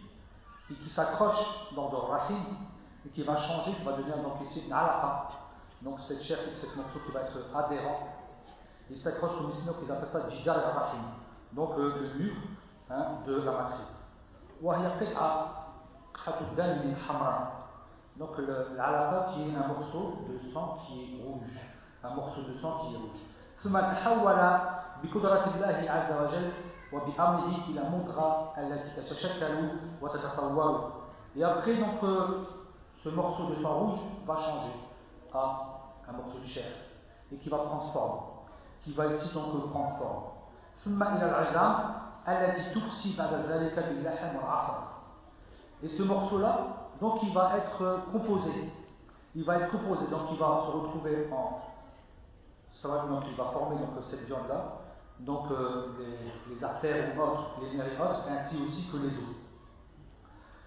[0.72, 2.44] et qui s'accroche dans le rahim
[3.06, 5.30] et qui va changer, qui va devenir donc ici une alaqa.
[5.82, 8.08] Donc cette chair, cette morceau qui va être adhérent.
[8.90, 11.02] Il s'accroche comme ici, donc ils appellent ça jidar al-rahim.
[11.54, 12.36] Donc le, le mur
[12.90, 14.06] hein, de la matrice.
[18.18, 21.60] Donc l'alaqa qui est un morceau de sang qui est rouge.
[22.04, 23.20] Un morceau de sang qui est rouge.
[26.91, 29.69] ثم تحول بقدرة الله عز وجل وبأمره إلى مضغة التي تتشكل
[30.03, 30.93] وتتصور
[31.37, 32.47] et après donc euh,
[33.05, 34.73] ce morceau de sang rouge va changer
[35.35, 36.73] à un morceau de chair
[37.33, 38.21] et qui va prendre forme
[38.83, 40.23] qui va ici donc prendre forme
[40.85, 41.95] ثم إلى العظام
[42.29, 44.83] التي تكسي بعد ذلك باللحم والعصب
[45.83, 46.59] et ce morceau là
[47.01, 48.73] donc il va être composé
[49.35, 51.61] il va être composé donc il va se retrouver en
[52.73, 54.80] ça va, donc il va former donc cette viande là
[55.21, 59.09] donc euh, les, les, artères ou autres, les nerfs et autres, ainsi aussi que les
[59.09, 59.37] os.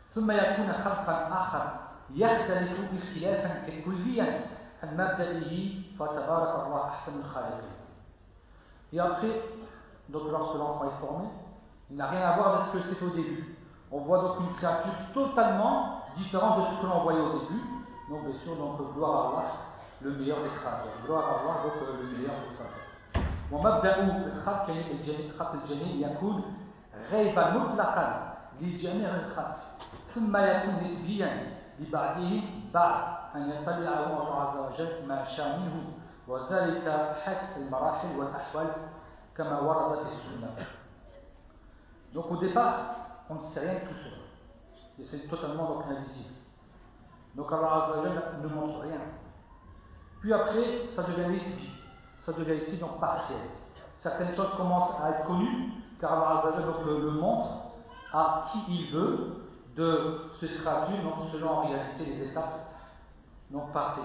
[0.09, 1.79] ثم يكون خلقا آخر
[2.09, 4.45] يختلف اختلافا كليا
[4.83, 7.79] عن مبدئه فتبارك الله أحسن الخالقين.
[8.91, 9.41] Et après,
[10.09, 11.27] donc lorsque l'enfant est formé,
[11.91, 13.55] il n'a rien à voir avec ce que c'est au début.
[13.91, 17.61] On voit donc une créature totalement différente de ce que l'on voyait au début.
[18.09, 19.51] Donc bien sûr, donc gloire à Allah,
[20.01, 20.93] le meilleur des créateurs.
[21.05, 22.82] Gloire à Allah, donc le meilleur des créateurs.
[23.53, 24.65] ومبدأ الخلق
[25.39, 26.43] خلق الجنين يكون
[27.11, 29.57] غيبا مطلقا لجميع الخلق
[30.15, 35.83] ثم يكون نسبيا لبعضهم بعد أن يطلع الله عز وجل ما شاء منه
[36.27, 38.67] وذلك حسب المراحل والأحوال
[39.37, 40.55] كما ورد في السنة
[42.11, 42.73] Donc au départ,
[43.29, 44.17] on ne sait rien de tout cela.
[44.97, 46.33] Et c'est totalement donc invisible.
[47.35, 48.99] Donc Allah Azza ne montre rien.
[50.19, 51.69] Puis après, ça devient nisbi.
[52.23, 53.39] ça devient ici donc partiel.
[53.97, 57.47] Certaines choses commencent à être connues, car Allah Azzawajal donc le, le, montre
[58.13, 62.59] à qui il veut de se traduire donc selon en réalité les étapes
[63.51, 64.01] donc passées.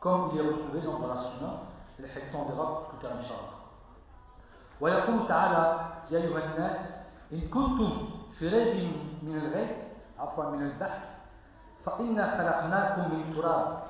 [0.00, 1.50] Comme il est retrouvé donc dans la Sunna,
[1.98, 3.56] le hadith on verra plus tard Inch'Allah.
[4.80, 6.78] ويقول تعالى يا أيها الناس
[7.32, 9.76] إن كنتم في ريب من الغيب
[10.18, 11.02] عفوا من البحث
[11.84, 13.82] فإنا خلقناكم من تراب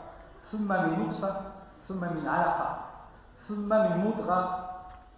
[0.51, 1.41] ثم من نطفة
[1.89, 2.79] ثم من علقة
[3.48, 4.70] ثم من مضغة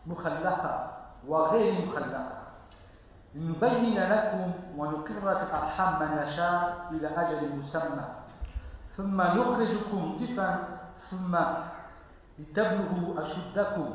[0.06, 2.38] مخلقة وغير مخلقة.
[3.36, 8.06] لنبين لكم ونقر في الأرحام ما نشاء إلى أجل مسمى.
[8.98, 10.60] ثم نخرجكم طفلا
[11.10, 11.38] ثم
[12.40, 13.90] لتبلغوا أشدكم.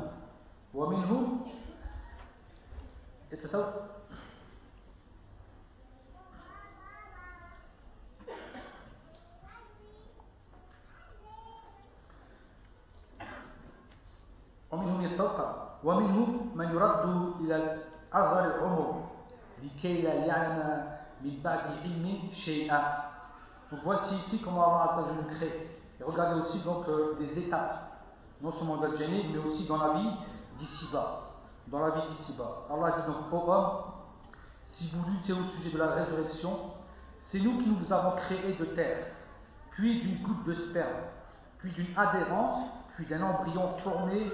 [0.73, 1.37] ومنه
[3.31, 3.73] يتصور
[14.72, 17.78] ومنهم يستوقع ومنهم من يرد إلى
[18.12, 19.04] أصغر العمر
[19.62, 20.84] لكي لا يعلم
[21.24, 23.08] من بعد علم شيئا
[23.70, 25.68] Donc voici ici comment Allah nous crée.
[26.00, 28.00] Et regardez aussi donc euh, des étapes,
[28.40, 30.10] non seulement dans le Jannah, mais aussi dans la vie
[30.58, 31.24] d'ici-bas.
[31.66, 32.66] Dans la vie d'ici-bas.
[32.70, 33.68] Allah dit donc, ô homme,
[34.64, 36.58] si vous luttez au sujet de la résurrection,
[37.20, 39.06] c'est nous qui nous avons créé de terre,
[39.72, 41.02] puis d'une goutte de sperme,
[41.58, 44.32] puis d'une adhérence, puis d'un embryon formé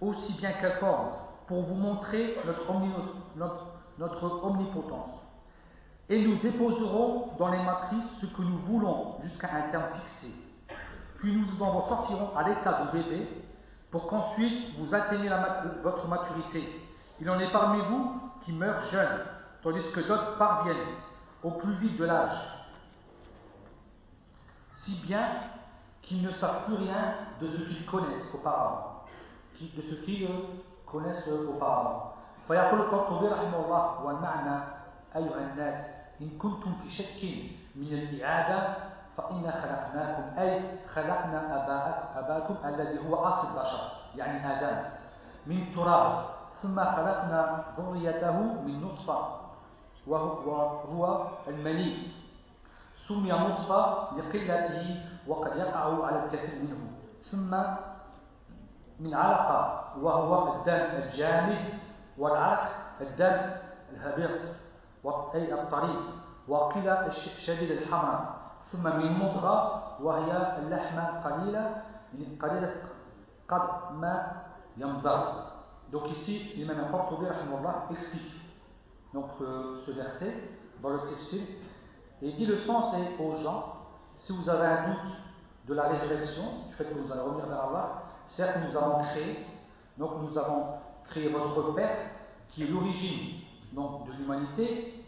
[0.00, 1.10] aussi bien qu'informe,
[1.46, 2.36] pour vous montrer
[3.36, 5.10] notre, omnipotence.
[6.08, 10.34] Et nous déposerons dans les matrices ce que nous voulons jusqu'à un terme fixé.
[11.18, 13.28] Puis nous en sortirons à l'état de bébé
[13.90, 15.30] pour qu'ensuite vous atteigniez
[15.82, 16.82] votre maturité.
[17.20, 19.20] Il en est parmi vous qui meurent jeunes,
[19.62, 20.76] tandis que d'autres parviennent
[21.42, 22.38] au plus vite de l'âge.
[24.72, 25.40] Si bien
[26.02, 28.97] qu'ils ne savent plus rien de ce qu'ils connaissent auparavant.
[29.76, 30.28] De ce qu'ils
[30.86, 32.14] connaissent auparavant.
[32.48, 34.56] فيقول القرطبي رحمه الله والمعنى
[35.16, 35.80] أيها الناس
[36.20, 37.20] إن كنتم في شك
[37.76, 38.74] من الإعادة
[39.16, 40.62] فإنا خلقناكم أي
[40.94, 41.40] خلقنا
[42.18, 43.80] أباكم الذي هو أصل البشر
[44.16, 44.76] يعني آدم
[45.46, 46.24] من تراب
[46.62, 49.18] ثم خلقنا ذريته من نطفة
[50.06, 52.08] وهو المني
[53.08, 56.90] سمي نطفة لقلته وقد يقع على الكثير منه
[57.30, 57.52] ثم
[58.99, 61.79] من علقة وهو الدم الجامد
[62.17, 62.69] والعرق
[63.01, 63.51] الدم
[63.93, 64.41] الهبيط
[65.35, 66.01] أي الطريق
[66.47, 66.95] وقيل
[67.45, 68.35] شديد الحمر
[68.71, 71.81] ثم من مضغة وهي اللحمة قليلة
[72.41, 72.73] قليلة
[73.49, 73.61] قد
[73.93, 74.43] ما
[75.91, 77.27] Donc ici, l'imam Qurtubi
[77.91, 78.41] explique
[79.13, 80.33] donc, euh, ce verset
[80.81, 81.35] dans le texte
[82.23, 83.75] et il dit le sens est aux gens,
[84.17, 85.11] si vous avez un doute
[85.67, 89.46] de la résurrection, du fait que vous allez revenir vers Allah, certes nous avons créé,
[89.96, 90.66] donc nous avons
[91.04, 91.96] créé votre Père,
[92.48, 93.40] qui est l'origine
[93.72, 95.04] de l'humanité,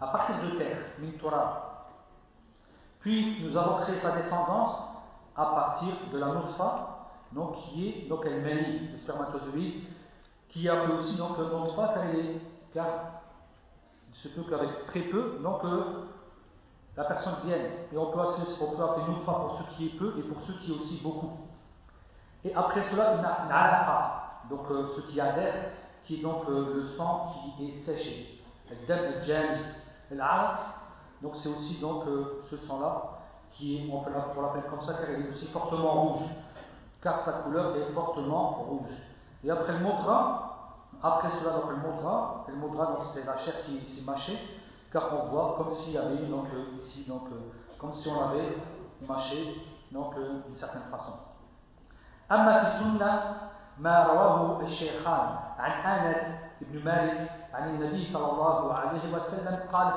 [0.00, 0.78] à partir de terre,
[1.20, 1.88] Torah.
[3.00, 4.76] Puis nous avons créé sa descendance
[5.36, 9.84] à partir de la nutfa, donc qui est donc elle le spermatozoïde,
[10.48, 12.04] qui a aussi donc nutfa car,
[12.72, 12.86] car
[14.08, 16.04] il se peut qu'avec très peu, donc euh,
[16.96, 17.70] la personne vienne.
[17.92, 20.52] Et on peut, on peut appeler nutfa pour ce qui est peu et pour ce
[20.52, 21.49] qui est aussi beaucoup.
[22.44, 25.72] Et après cela, une, alaqa, donc euh, ce qui adhère,
[26.04, 28.42] qui est donc euh, le sang qui est séché.
[31.22, 32.04] Donc c'est aussi donc
[32.50, 33.18] ce sang-là
[33.50, 36.22] qui est, on peut l'appeler comme ça car il est aussi fortement rouge,
[37.02, 38.88] car sa couleur est fortement rouge.
[39.44, 43.54] Et après le modra, après cela donc le modra, le modra donc c'est la chair
[43.66, 44.38] qui s'est mâchée,
[44.92, 46.46] car on voit comme s'il y avait donc
[46.78, 47.22] ici donc
[47.78, 48.56] comme si on avait
[49.06, 49.56] mâché
[49.90, 51.12] donc d'une certaine façon.
[52.32, 53.36] أما في السنة
[53.78, 59.92] ما رواه الشيخان عن أنس بن مالك عن النبي صلى الله عليه وسلم قال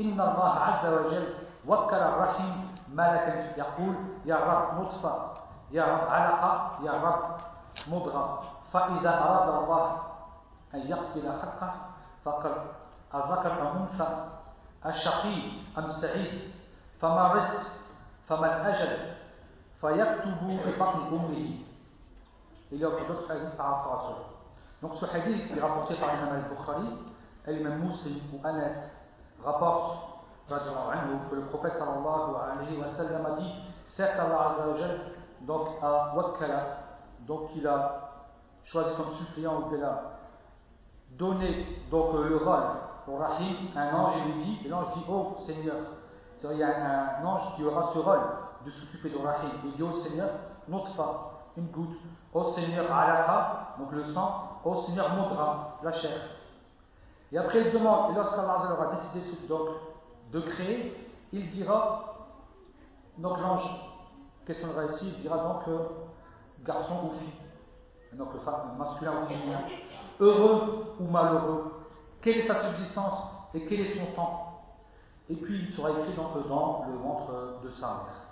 [0.00, 1.34] إن الله عز وجل
[1.66, 2.50] وكل الرحم
[2.92, 5.30] ملكا يقول يا رب نطفة
[5.70, 7.36] يا رب علقة يا رب
[7.88, 9.96] مضغة فإذا أراد الله
[10.74, 11.74] أن يقتل حقه
[12.24, 12.52] فقد
[13.14, 14.24] أم أنثى
[14.86, 15.42] الشقي
[15.78, 16.52] أم سعيد
[17.00, 17.60] فما رزق
[18.28, 18.96] فما الأجل
[19.80, 21.58] فيكتب ببطن أمه.
[22.70, 24.26] Il y a d'autres hadiths par rapport à cela.
[24.82, 26.88] Donc ce hadith est rapporté par l'imam al-Bukhari,
[27.46, 28.90] et l'imam Muslim ou Anas
[29.42, 30.08] rapporte
[30.48, 33.52] que le prophète sallallahu alayhi wa sallam a dit
[33.86, 34.86] certes Allah azza
[35.42, 36.78] donc à Wakkala
[37.26, 38.24] donc il a
[38.64, 40.18] choisi comme suppliant ou qu'il a
[41.18, 42.64] donné donc le rôle
[43.06, 45.76] au Rahim un ange et lui dit et l'ange dit oh Seigneur
[46.42, 48.20] il y a un, ange qui aura ce rôle
[48.64, 50.30] de s'occuper de Rahim il dit oh Seigneur
[50.96, 51.98] pas une goutte
[52.34, 54.60] oh Seigneur Alaqa donc le sang.
[54.64, 56.20] Oh Seigneur Mudra la chair.
[57.30, 59.68] Et après il demande et lorsqu'Allah aura décidé donc
[60.32, 62.28] de créer, il dira,
[63.18, 63.68] donc l'ange
[64.46, 65.78] questionnera ici, il dira donc euh,
[66.64, 68.28] garçon ou fille, donc
[68.78, 69.60] masculin ou féminin,
[70.20, 71.84] heureux ou malheureux,
[72.22, 73.24] quelle est sa subsistance
[73.54, 74.62] et quel est son temps?
[75.30, 78.27] Et puis il sera écrit donc dans le ventre de sa mère.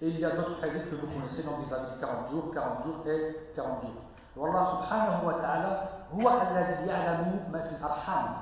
[0.00, 2.82] Et il y a d'autres hadiths que vous connaissez, donc ils habillent 40 jours, 40
[2.82, 4.02] jours et 40 jours.
[4.36, 8.34] والله سبحانه وتعالى هو الذي يعلم ما في الأرحام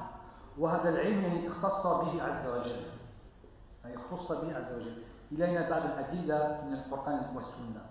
[0.58, 2.82] وهذا العلم اختص به عز وجل
[3.84, 7.82] يعني اختص به عز وجل إلينا بعض الأدلة من القرآن والسنة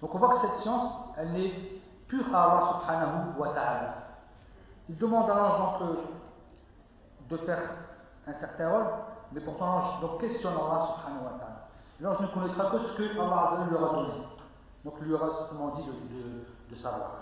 [0.00, 3.94] Donc on voit que cette science, elle est pure à Allah subhanahu wa ta'ala.
[4.88, 5.96] Il demande à l'ange donc euh,
[7.30, 7.62] de faire
[8.26, 8.86] un certain rôle,
[9.30, 11.55] mais pourtant l'ange donc questionne Allah subhanahu wa ta'ala.
[12.00, 14.26] L'ange ne connaîtra que ce que Allah lui aura donné.
[14.84, 17.18] Donc lui aura simplement dit de, de, de savoir.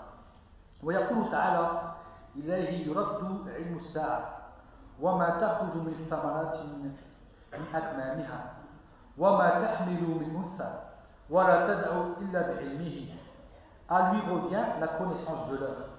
[0.83, 1.81] ويقول تعالى
[2.35, 4.29] إليه يرد علم الساعة
[5.01, 6.95] وما تخرج من الثمرات من
[7.73, 8.53] أكمامها
[9.17, 10.71] وما تحمل من أنثى
[11.29, 13.07] ولا تدعو إلا بعلمه
[13.89, 15.89] À lui revient la connaissance de l'heure.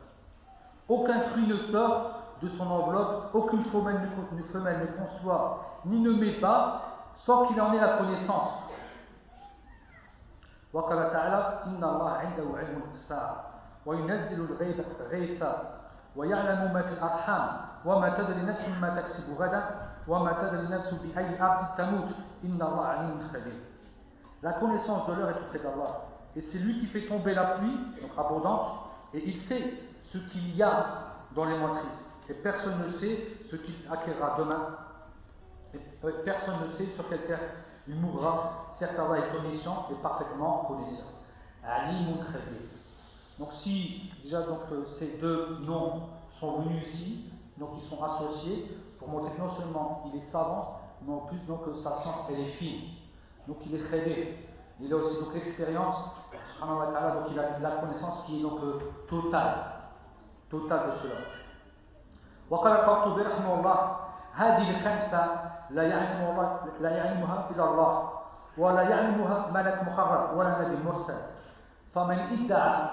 [0.88, 6.12] Aucun fruit ne sort de son enveloppe, aucune femelle ne, femelle ne conçoit, ni ne
[6.12, 6.80] met pas,
[7.26, 8.50] sans qu'il en ait la connaissance.
[10.76, 13.44] وقال تعالى إن الله عنده علم الساعة
[13.86, 15.80] وينزل الغيب غيثا
[16.16, 19.64] ويعلم ما في الأرحام وما تدري نفس ما تكسب غدا
[20.08, 22.08] وما تدري نفس بأي أرض تموت
[22.44, 23.60] إن الله عليم خبير
[24.42, 26.02] La connaissance de l'heure est auprès d'Allah.
[26.34, 28.72] Et c'est lui qui fait tomber la pluie, donc abondante,
[29.14, 29.72] et il sait
[30.10, 30.84] ce qu'il y a
[31.36, 32.10] dans les motrices.
[32.28, 34.66] Et personne ne sait ce qu'il acquérera demain.
[35.74, 35.78] Et
[36.24, 37.38] personne ne sait sur quelle terre
[37.88, 38.66] il mourra.
[38.78, 41.06] Certes, Allah est omniscient et parfaitement connaisseur.
[41.64, 42.68] Ali Khabir.
[43.38, 46.02] Donc si déjà donc, euh, ces deux noms
[46.38, 50.80] sont venus ici, donc ils sont associés pour montrer que non seulement il est savant,
[51.02, 52.82] mais en plus donc sa science elle est fine.
[53.46, 54.38] Donc il est très
[54.80, 55.96] Il a aussi donc l'expérience,
[56.60, 59.56] donc il a la connaissance qui est donc euh, totale,
[60.50, 61.14] totale de cela.
[62.50, 63.96] وقال القرطبي رحمه الله
[64.34, 68.09] هذه الخمسة لا يعلمها لا يعلمها إلا الله
[68.57, 71.21] ولا يعلمها ملك مقرب ولا نبي مرسل
[71.95, 72.89] فمن ادعى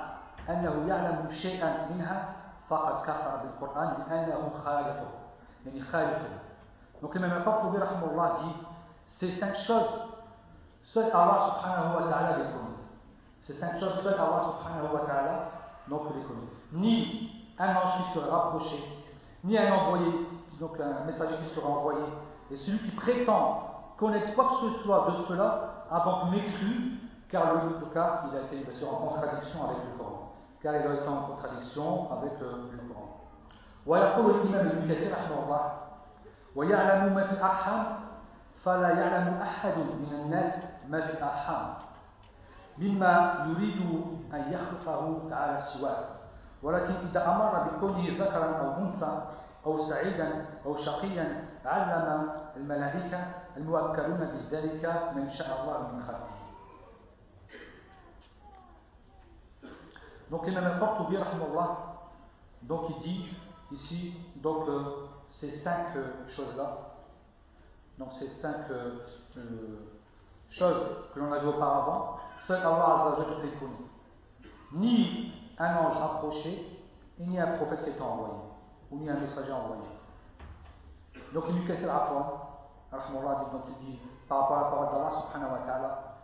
[0.49, 2.35] أنه يعلم شيئا منها
[2.69, 5.09] فقد كفر بالقرآن لأنه خالفه
[5.67, 6.29] يعني خالفه
[7.03, 7.77] Donc l'imam Al-Qurtubi
[8.45, 8.55] dit
[9.19, 10.09] ces cinq choses,
[10.85, 12.81] seul Allah subhanahu wa ta'ala les connaît.
[13.43, 15.51] Ces cinq choses, seul Allah subhanahu wa ta'ala
[15.89, 16.49] donc les connaît.
[16.73, 18.79] Ni un ange qui serait rapproché,
[19.45, 20.13] ni un envoyé,
[20.59, 22.05] donc un messager qui sera envoyé.
[22.54, 27.00] Et celui qui prétend connaître quoi que ce soit de cela a donc mécru,
[27.30, 30.34] car, le, car il a été bien sûr en contradiction avec le Coran.
[30.62, 33.10] Car il a été en contradiction avec euh, le Coran.
[33.88, 35.72] ويقول الإمام ابن كثير رحمه الله
[36.56, 37.86] ويعلم ما في الأرحام
[38.64, 40.54] فلا يعلم أحد من الناس
[40.90, 41.74] ما في الأرحام
[42.78, 43.82] مما يريد
[44.34, 46.06] أن يخلقه تعالى سواه
[46.64, 49.22] ولكن إذا أمر بكونه ذكرا أو أنثى
[49.66, 53.20] أو سعيدا أو شقيا علم الملائكة
[53.58, 56.40] الموكلون بذلك من شاء الله من خلقه
[60.30, 61.18] Donc l'imam al-Qurtubi,
[62.62, 63.26] donc il dit
[63.72, 66.98] ici donc euh, ces cinq euh, choses-là,
[67.98, 69.00] donc ces cinq euh,
[70.50, 73.74] choses que l'on a vues auparavant, seul Allah Azzawajal les connaît.
[74.74, 76.78] Ni un ange approché,
[77.20, 78.34] et ni un prophète qui est envoyé,
[78.92, 79.82] ou ni un messager envoyé.
[81.34, 82.26] Donc il Kathir Afwan,
[83.81, 86.15] dit par rapport à la parole d'Allah subhanahu wa ta'ala,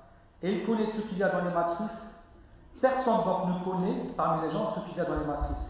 [0.43, 2.07] et il connaît ce qu'il y a dans les matrices.
[2.81, 5.69] Personne donc ne connaît parmi les gens ce qu'il y a dans les matrices.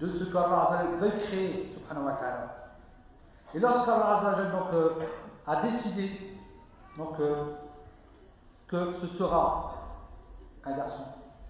[0.00, 2.56] De ce qu'Allah veut créer, subhanahu wa ta'ala.
[3.54, 4.90] Et lorsqu'Allah donc, euh,
[5.46, 6.36] a décidé
[6.98, 7.54] donc, euh,
[8.66, 9.72] que ce sera
[10.64, 11.04] un garçon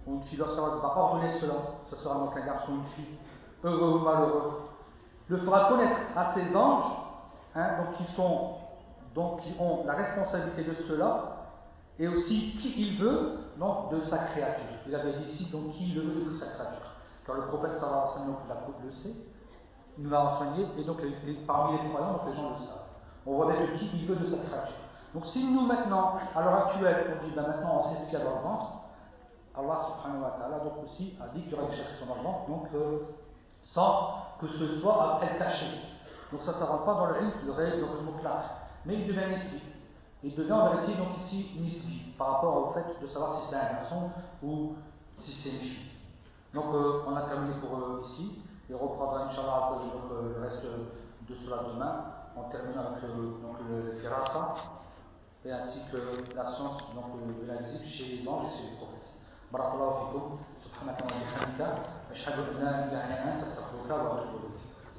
[0.07, 1.55] ou une fille, lorsqu'Allah va ordonner cela,
[1.89, 3.19] ce sera donc un garçon ou une fille,
[3.65, 4.69] heureux ou malheureux,
[5.29, 7.06] le fera connaître à ses anges,
[7.57, 7.79] hein,
[9.15, 11.37] donc, qui, ont la responsabilité de cela,
[11.99, 14.65] et aussi qui il veut donc, de sa créature.
[14.87, 16.93] Il avait dit ici donc qui il veut de sa créature.
[17.27, 19.17] Car le prophète sallallahu alayhi wa sallam le sait,
[19.99, 20.99] il nous l'a enseigné, et donc
[21.47, 22.87] parmi les croyants, donc les gens le savent.
[23.25, 24.77] On voit bien qui il veut de sa créature.
[25.15, 28.19] Donc si nous maintenant, à l'heure actuelle, on dit ben maintenant on sait ce qu'il
[28.19, 28.73] y a dans le ventre,
[29.57, 32.21] Allah subhanahu wa ta'ala donc aussi a dit qu'il y aurait des choses dans le
[32.21, 32.99] ventre, donc euh,
[33.73, 35.96] sans que ce soit après caché.
[36.32, 38.14] Donc ça, ça ne rentre pas dans le rythme, le réel, donc le mot
[38.86, 39.62] Mais il devient nisbi.
[40.24, 43.56] Il devient en vérité donc ici nisbi par rapport au fait de savoir si c'est
[43.56, 44.10] un garçon
[44.44, 44.76] ou
[45.18, 45.92] si c'est une fille.
[46.54, 50.42] Donc euh, on a terminé pour euh, ici et on reprendra Inch'Allah donc, euh, le
[50.44, 54.56] reste de cela demain en terminant avec le, donc, le firasa
[55.44, 55.98] et ainsi que
[56.36, 59.02] la science donc, de la chez les anges et chez les prophètes.
[59.52, 61.78] بارك الله فيكم سبحانك اللهم وبحمدك
[62.12, 64.55] أشهد أن لا إله إلا أنت أستغفرك وأتوب إليك